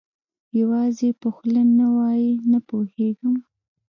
[0.59, 3.35] یوازې یې په خوله نه وایي، نه پوهېږم.